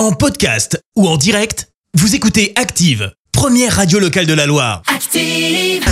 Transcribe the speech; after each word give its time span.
En 0.00 0.12
podcast 0.12 0.82
ou 0.96 1.06
en 1.06 1.18
direct, 1.18 1.68
vous 1.92 2.14
écoutez 2.14 2.54
Active, 2.56 3.12
première 3.32 3.76
radio 3.76 3.98
locale 3.98 4.24
de 4.24 4.32
la 4.32 4.46
Loire. 4.46 4.80
Active. 4.86 5.84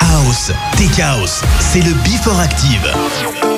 House, 0.00 0.50
Tech 0.78 0.98
House, 0.98 1.42
c'est 1.60 1.82
le 1.82 1.92
Before 2.02 2.40
Active. 2.40 3.51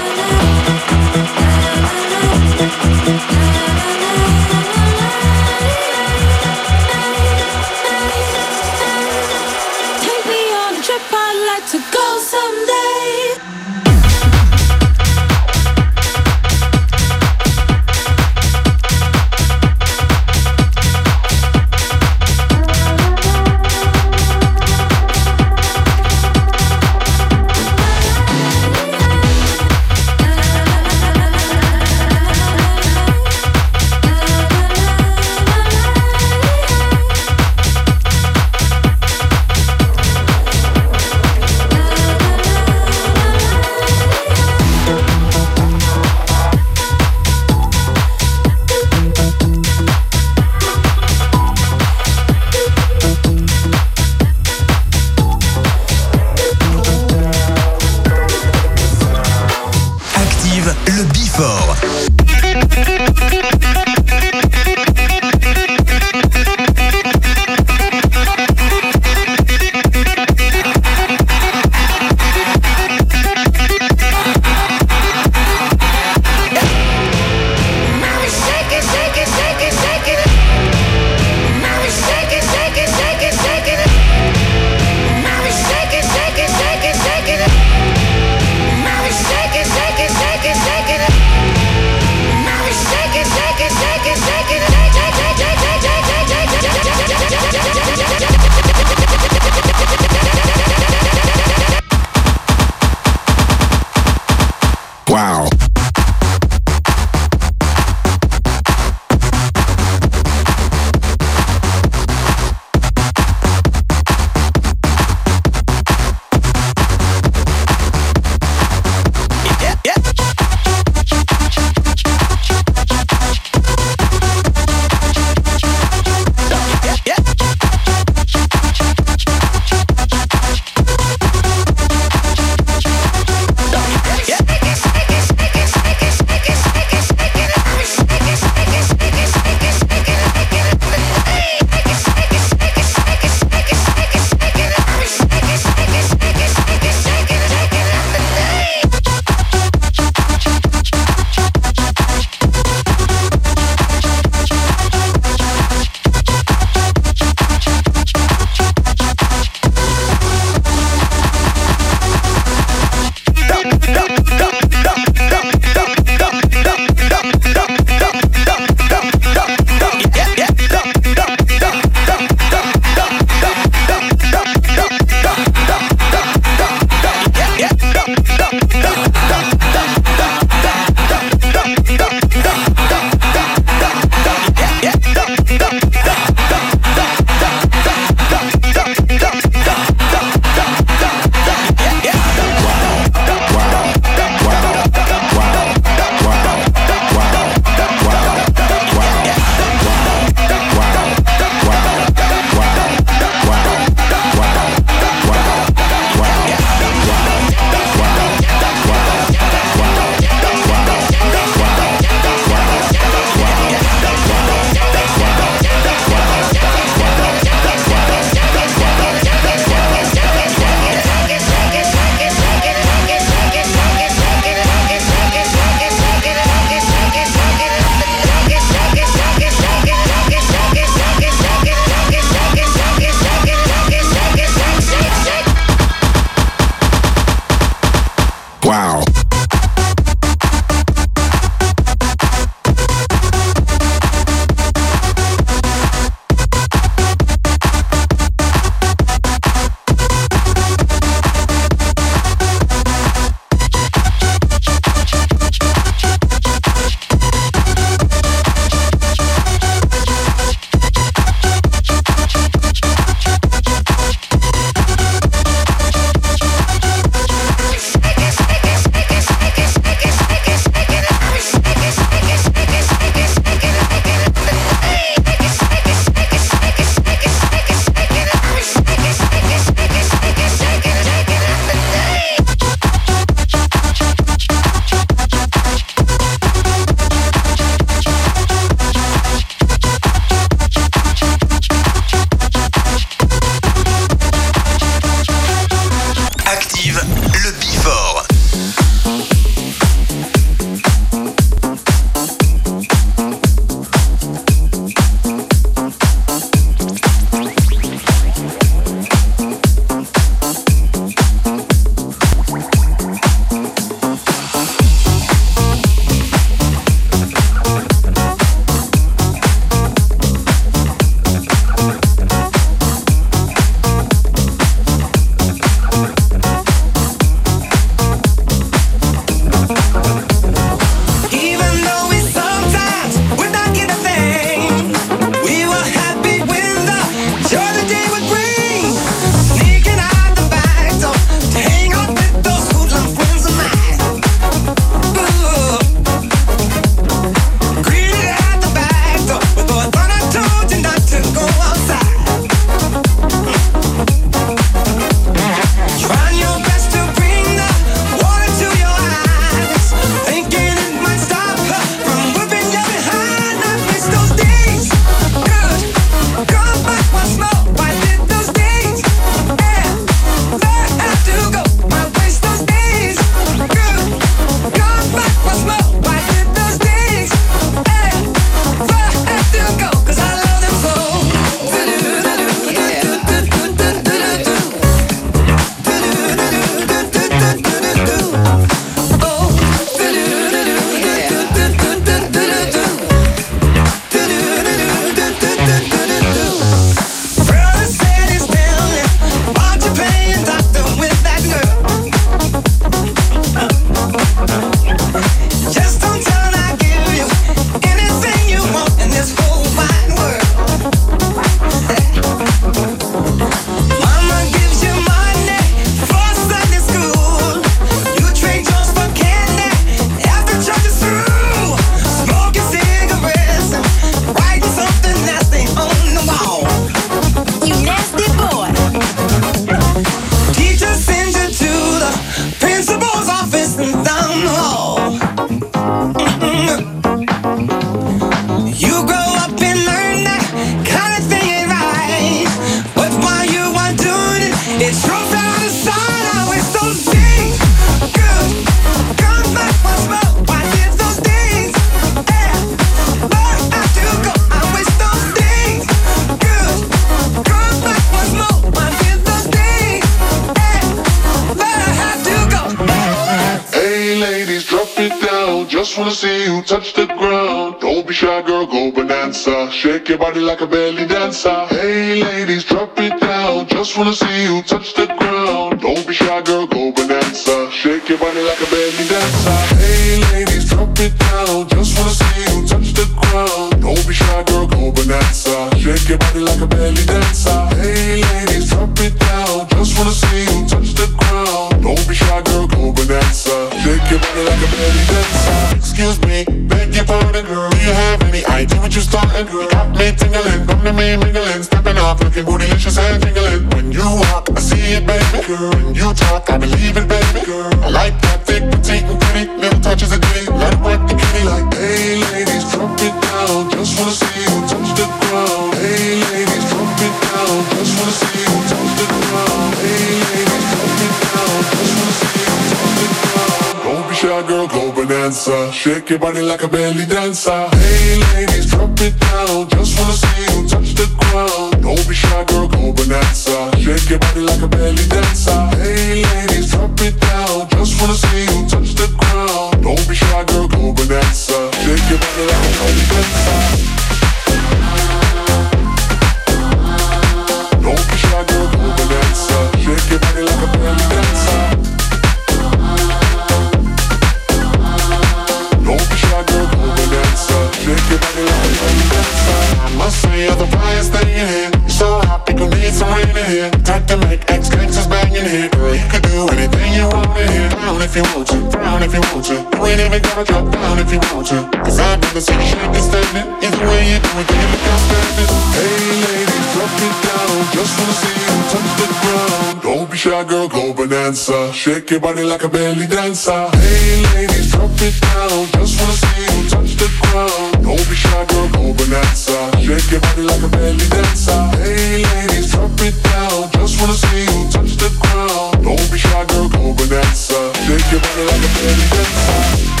Cause 571.91 571.99
I 571.99 572.15
never 572.15 572.39
seen 572.39 572.55
a 572.55 572.63
shit 572.63 572.79
that's 572.95 573.03
standing. 573.03 573.51
Either 573.59 573.83
way 573.83 574.15
you 574.15 574.19
do 574.23 574.31
it, 574.39 574.47
then 574.47 574.63
you 574.63 574.67
look 574.71 574.85
outstanding. 574.95 575.51
Hey 575.75 576.23
ladies, 576.23 576.67
drop 576.71 576.95
it 577.03 577.15
down. 577.19 577.55
Just 577.75 577.91
wanna 577.99 578.15
see 578.15 578.31
you 578.31 578.55
touch 578.71 578.91
the 578.95 579.07
ground. 579.19 579.81
Don't 579.83 580.07
be 580.09 580.15
shy, 580.15 580.43
girl, 580.45 580.69
go 580.69 580.93
bonanza. 580.93 581.73
Shake 581.73 582.09
your 582.11 582.21
body 582.21 582.43
like 582.43 582.63
a 582.63 582.69
belly 582.69 583.07
dancer. 583.07 583.67
Hey 583.75 584.23
ladies, 584.31 584.71
drop 584.71 584.95
it 585.03 585.19
down. 585.19 585.67
Just 585.75 585.99
wanna 585.99 586.15
see 586.15 586.39
you 586.47 586.69
touch 586.71 586.95
the 586.95 587.11
ground. 587.27 587.83
Don't 587.83 588.07
be 588.07 588.15
shy, 588.15 588.45
girl, 588.47 588.69
go 588.71 588.93
bonanza. 588.95 589.59
Shake 589.83 590.11
your 590.15 590.21
body 590.21 590.43
like 590.47 590.63
a 590.63 590.69
belly 590.71 591.07
dancer. 591.11 591.59
Hey 591.75 592.23
ladies, 592.23 592.71
drop 592.71 592.95
it 593.03 593.19
down. 593.19 593.67
Just 593.75 593.99
wanna 593.99 594.15
see 594.15 594.47
you 594.47 594.63
touch 594.71 594.95
the 594.95 595.11
ground. 595.19 595.83
Don't 595.83 596.07
be 596.07 596.17
shy, 596.17 596.45
girl, 596.55 596.69
go 596.71 596.95
bonanza. 596.95 597.59
Shake 597.83 598.07
your 598.15 598.23
body 598.23 598.43
like 598.47 598.63
a 598.63 598.71
belly 598.79 599.07
dancer. 599.11 600.00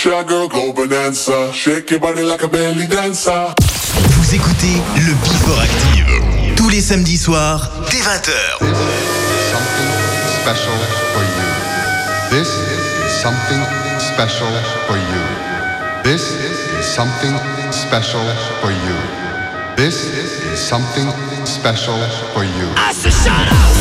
shy 0.00 0.24
girl, 0.24 0.48
go 0.48 0.72
bonanza. 0.72 1.52
Shake 1.52 1.90
your 1.90 2.00
body 2.00 2.22
like 2.22 2.42
a 2.42 2.48
belly 2.48 2.86
dancer. 2.86 3.52
Vous 4.16 4.34
écoutez 4.34 4.80
le 4.96 5.12
Before 5.12 5.60
Active 5.60 6.54
tous 6.56 6.70
les 6.70 6.80
samedis 6.80 7.18
soirs 7.18 7.70
dès 7.90 7.98
20h. 7.98 8.60
This 8.60 8.78
is 8.78 9.50
something 9.52 9.92
special 10.40 10.78
for 11.12 11.22
you. 11.22 11.48
This 12.30 12.48
is 12.48 13.20
something 13.20 13.62
special 14.00 14.48
for 14.88 14.96
you. 14.96 15.22
This 16.02 16.22
is 16.22 16.86
something 16.96 17.36
special 17.70 18.24
for 18.62 18.70
you. 18.70 18.96
This 19.76 19.96
is 20.52 20.58
something 20.58 21.08
special 21.44 22.00
for 22.32 22.44
you. 22.44 22.68
I 22.76 22.94
said 22.94 23.12
shut 23.12 23.52
up. 23.52 23.79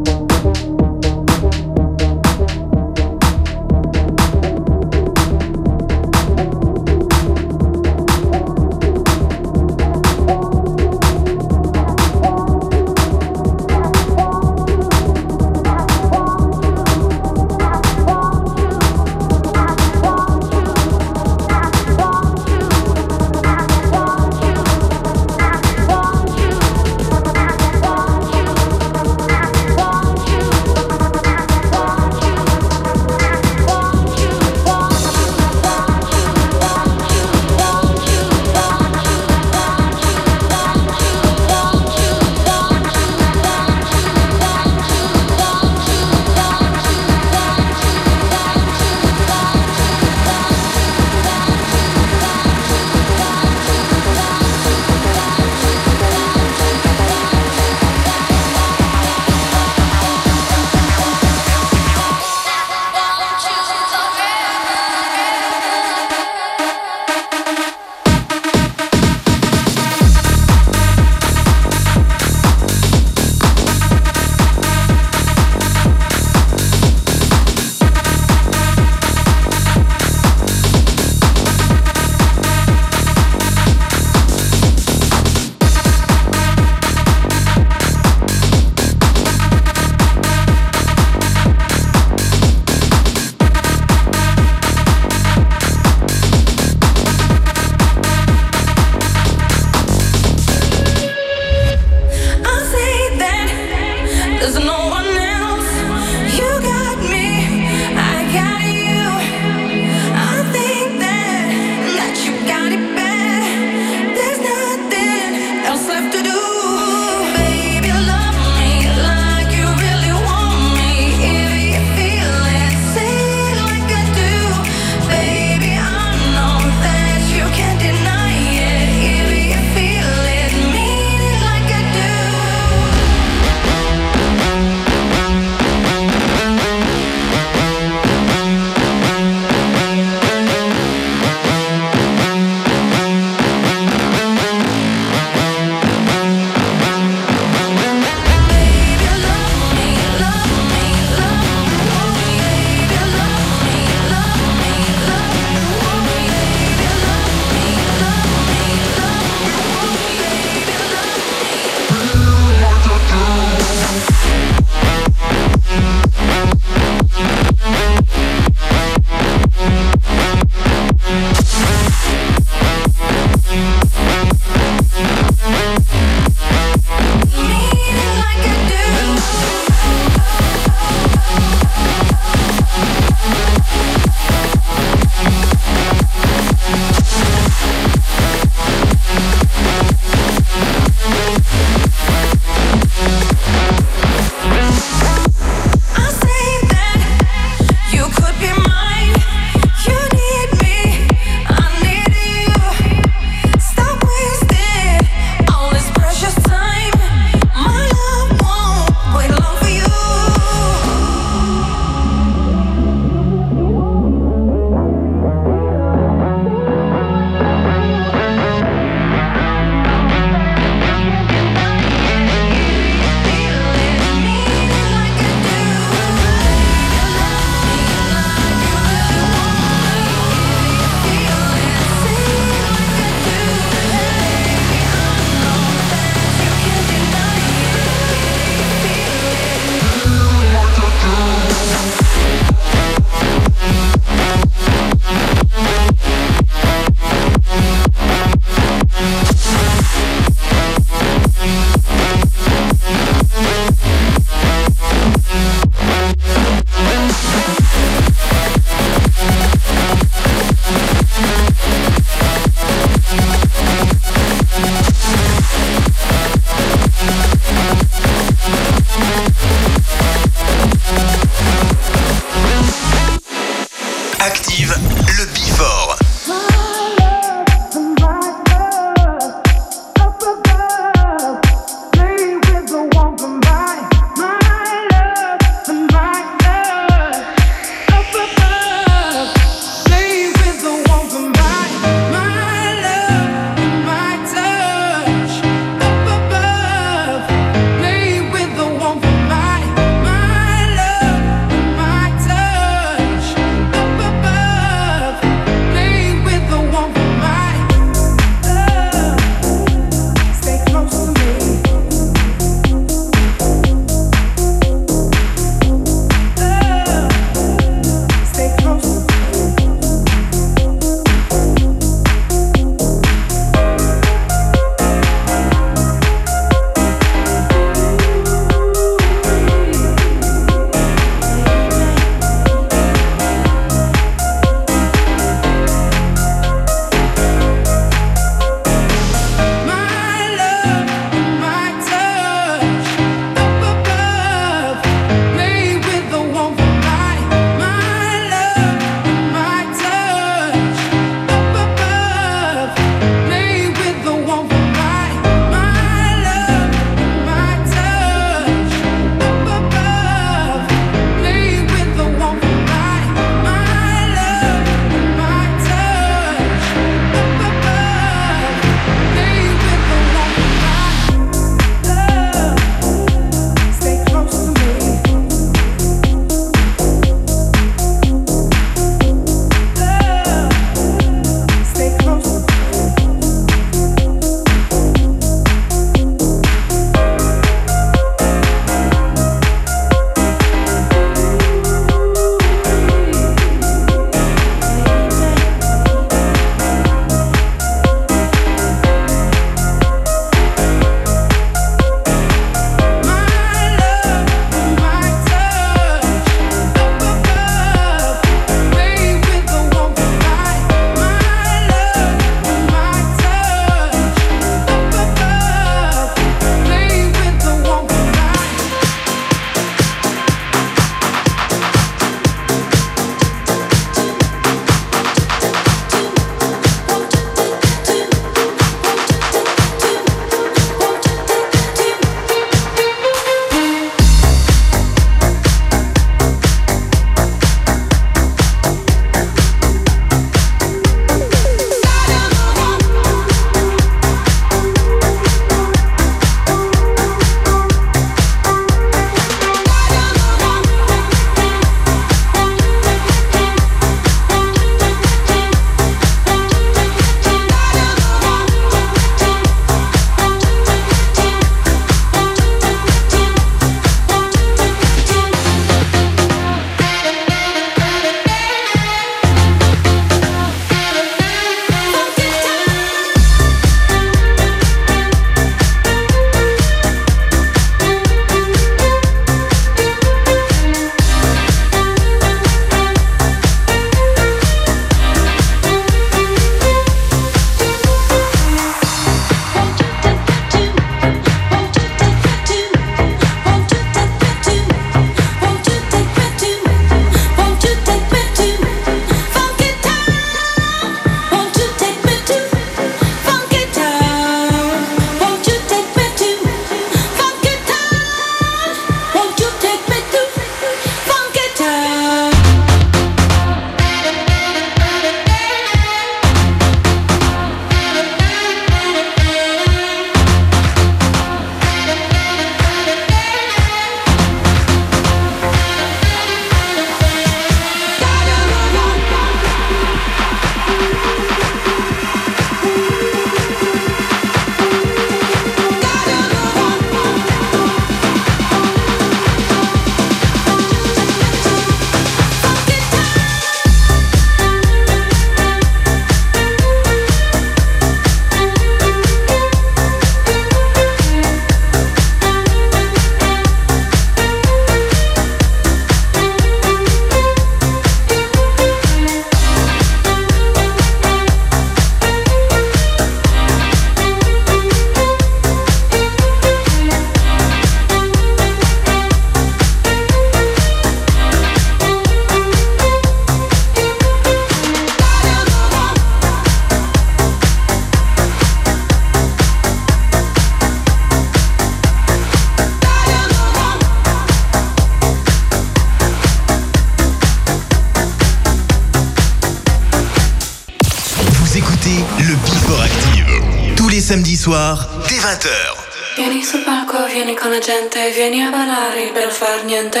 Vieni 598.18 598.42
a 598.42 598.50
ballare 598.50 599.12
per 599.12 599.30
far 599.30 599.62
niente. 599.62 600.00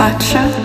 faccia. 0.00 0.59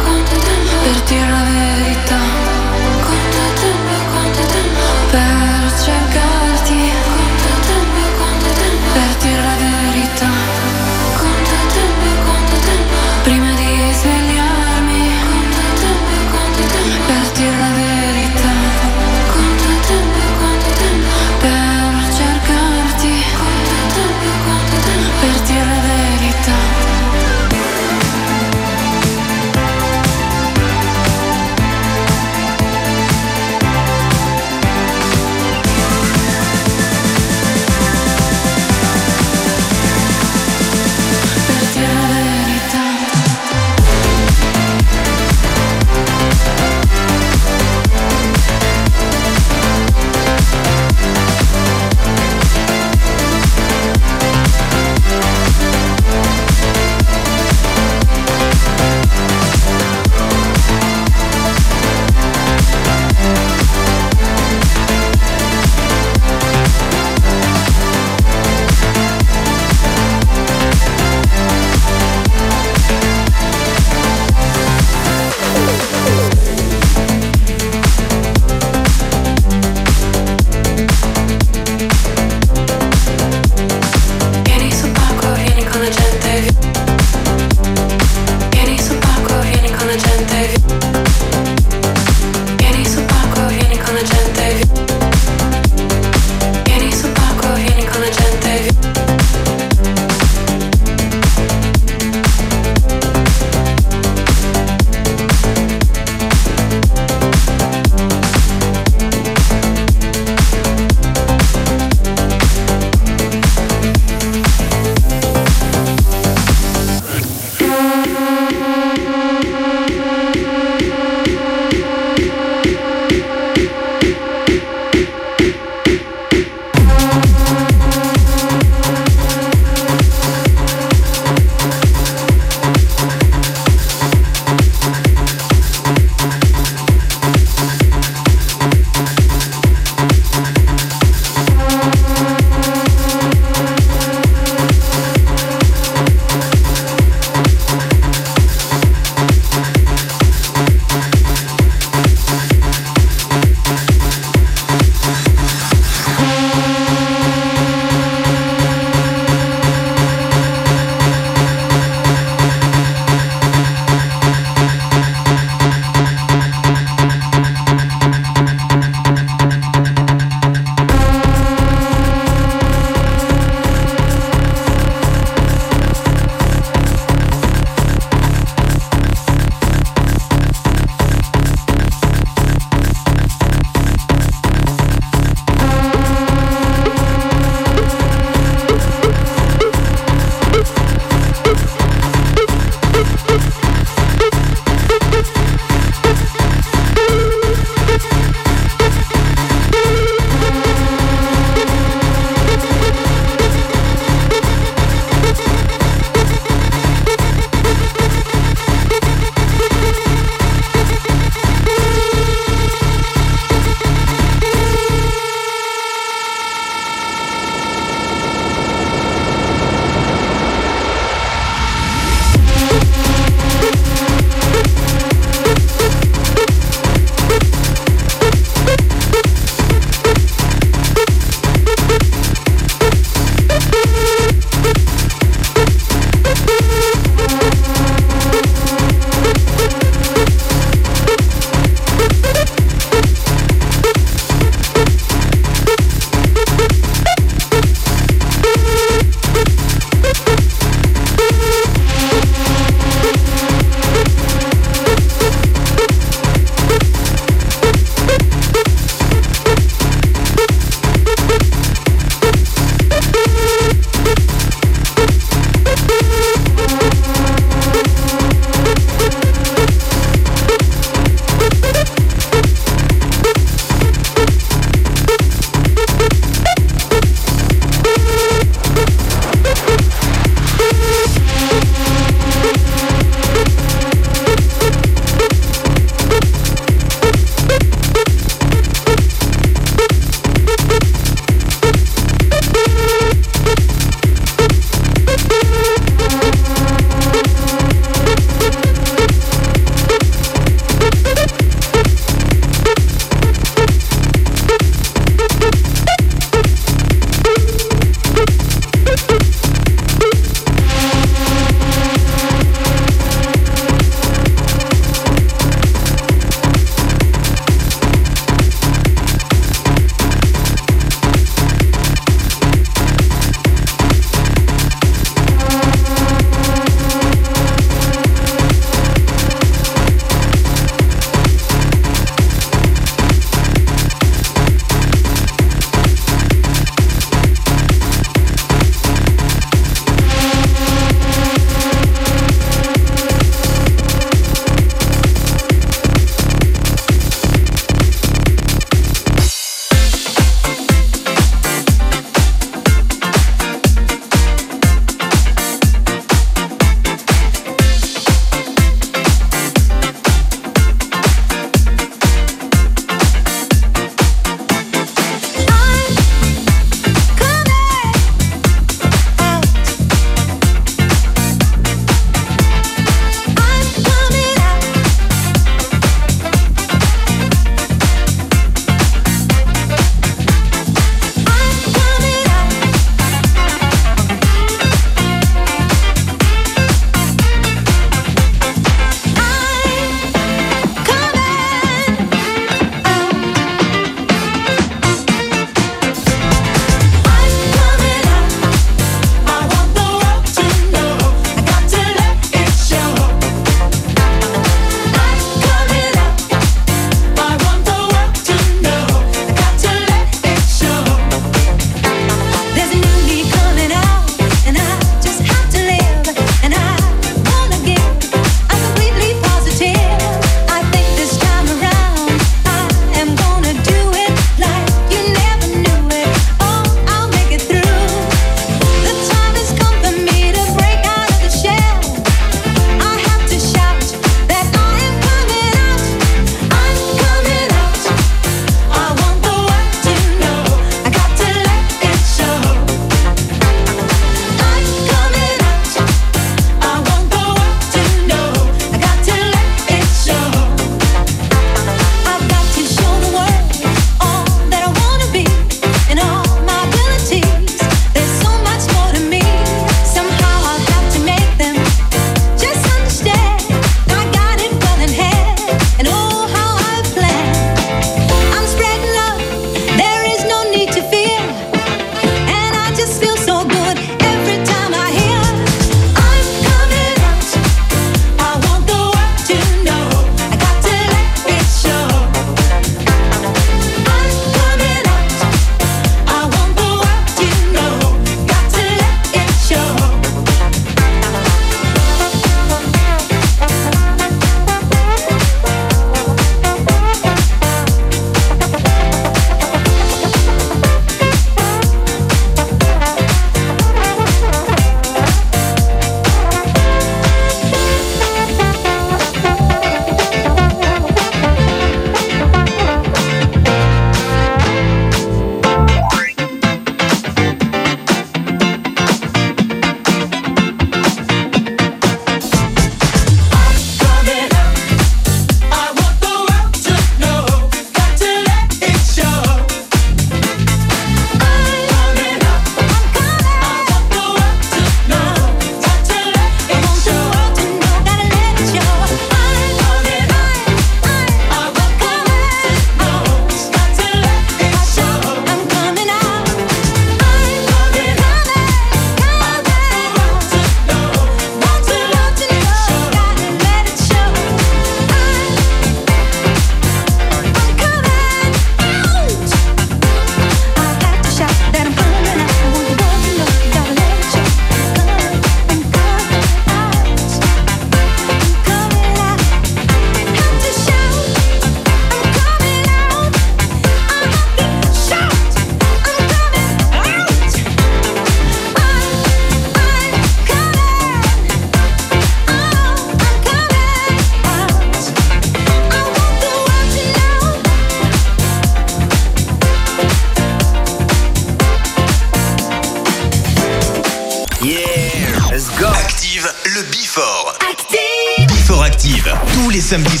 Tous 599.71 600.00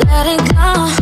letting 0.00 0.44
go. 0.56 1.01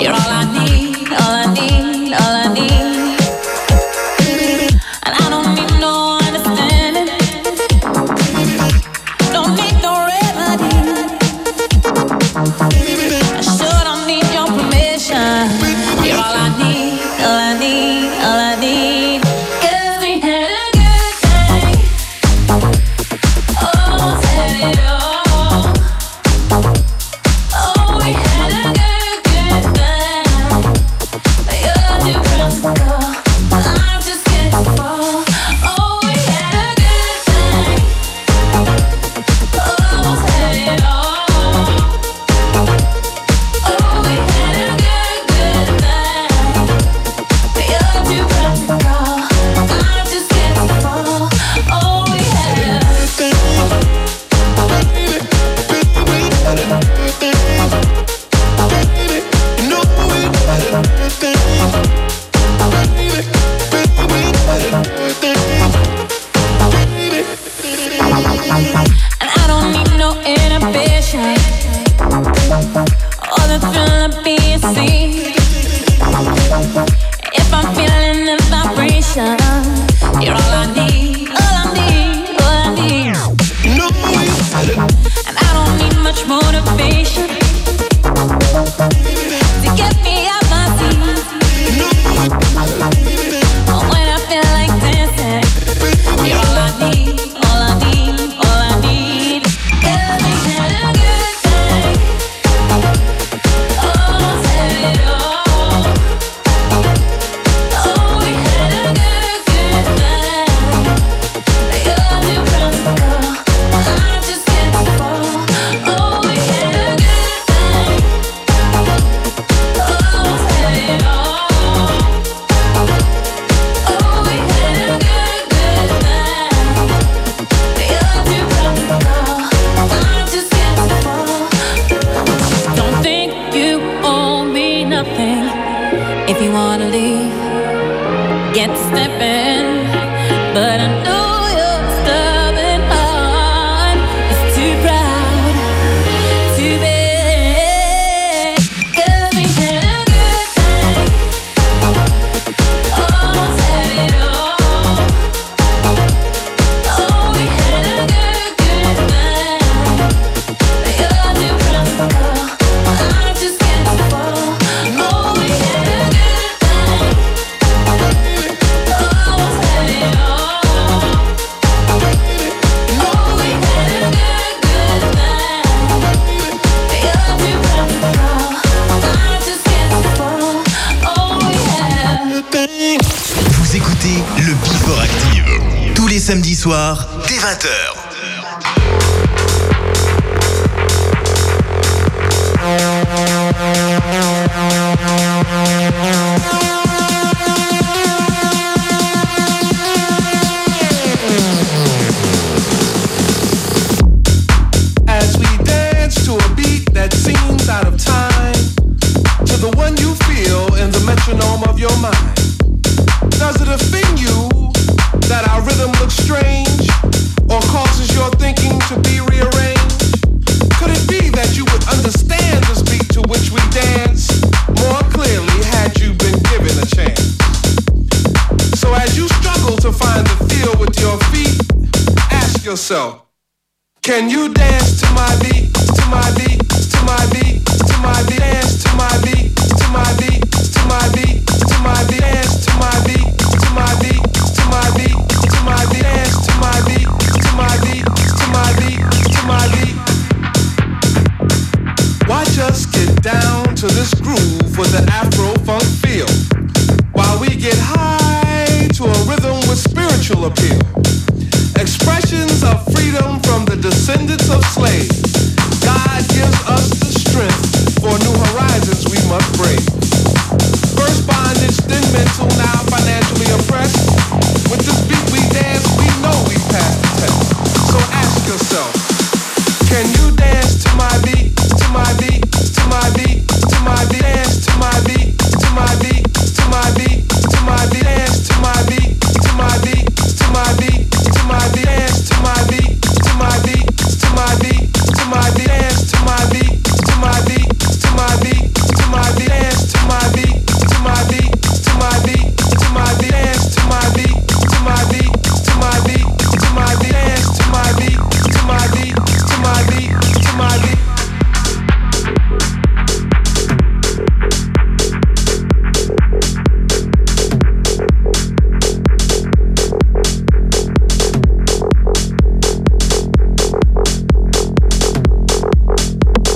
You're 0.00 0.12
all 0.14 0.18
I 0.18 0.44
need, 0.50 0.59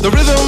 the 0.04 0.10
rhythm 0.10 0.43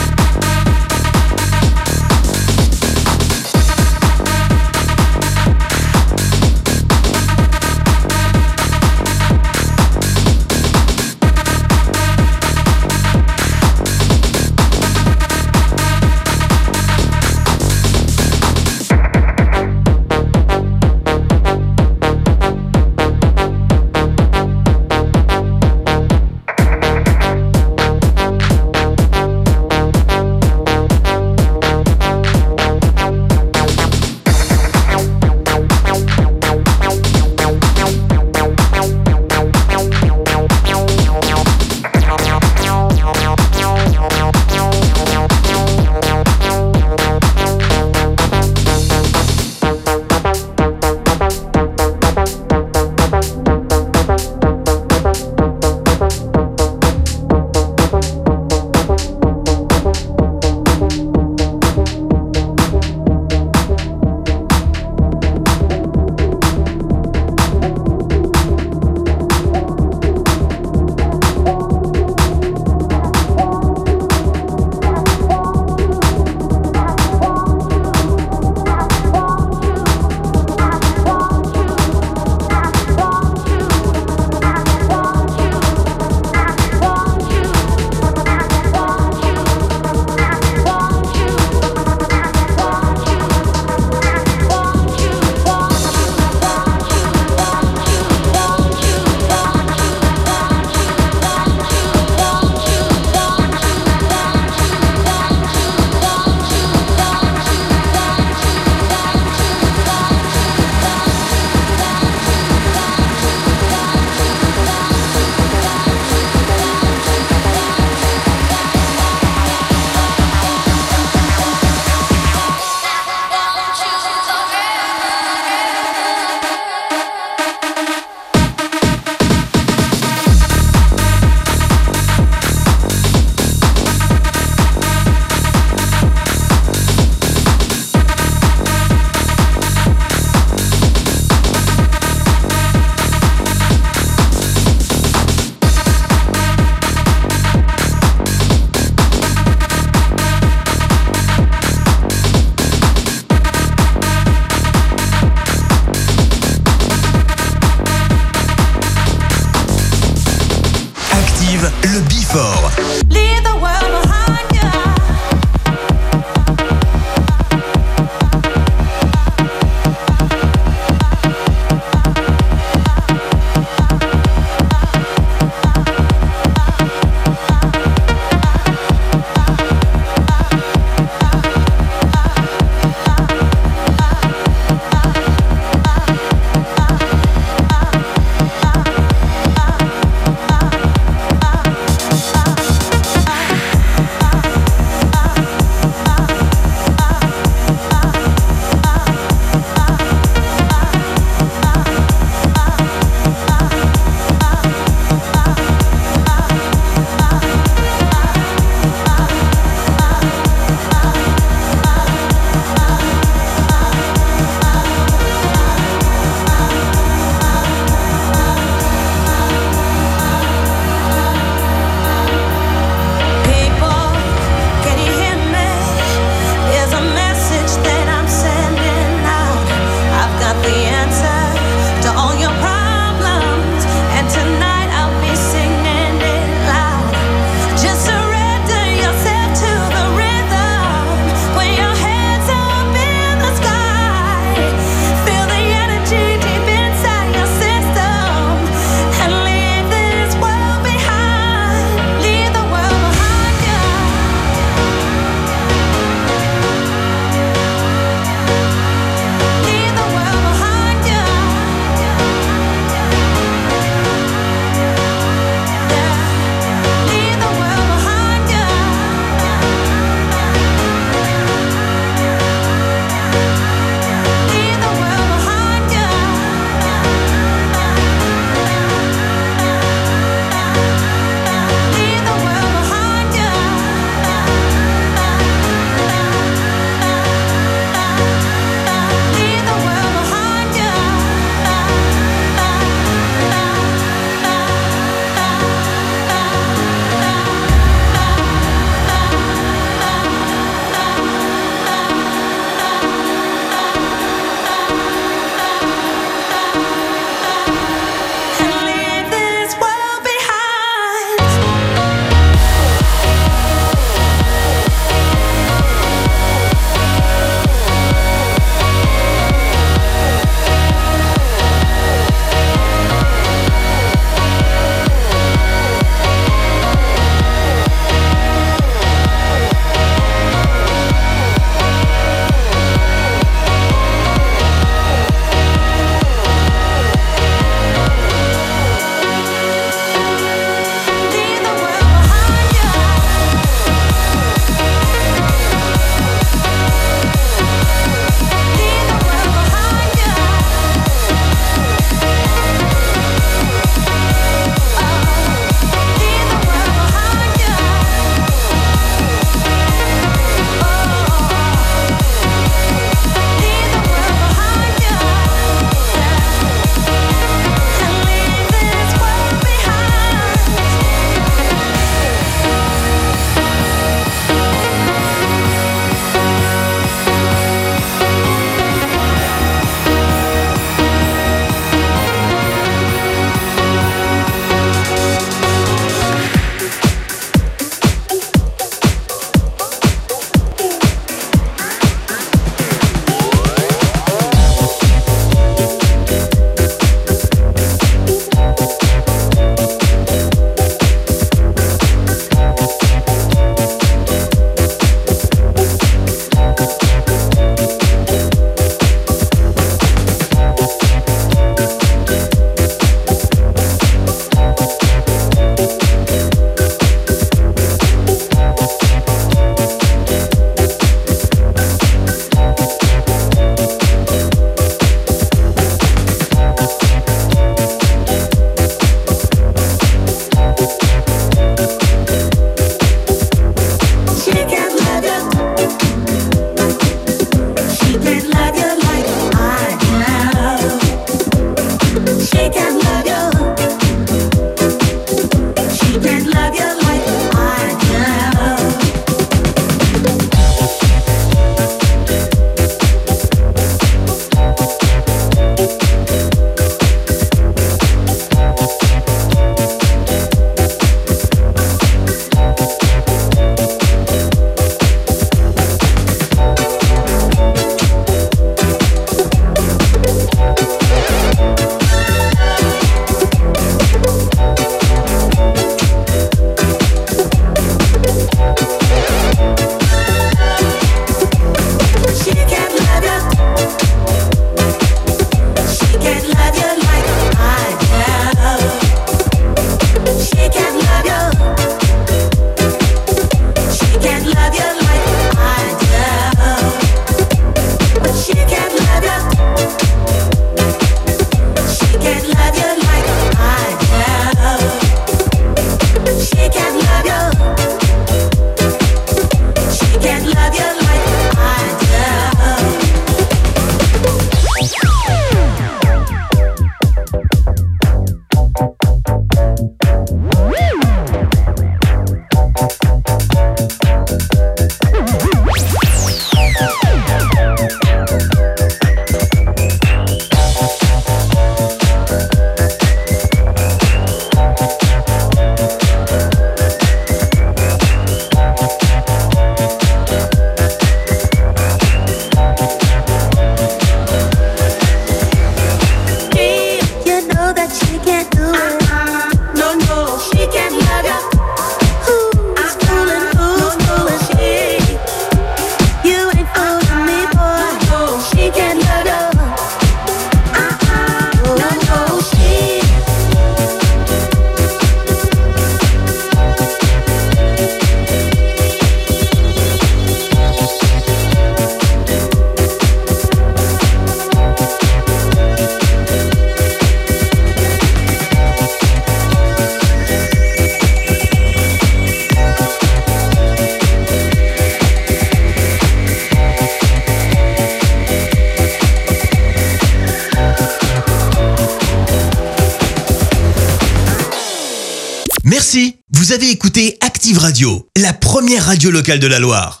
la 598.31 598.37
première 598.37 598.85
radio 598.85 599.11
locale 599.11 599.39
de 599.39 599.47
la 599.47 599.59
Loire. 599.59 600.00